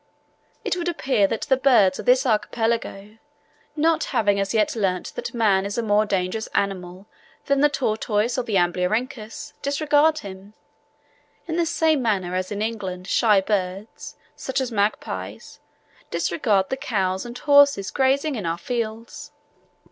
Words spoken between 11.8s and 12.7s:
manner as in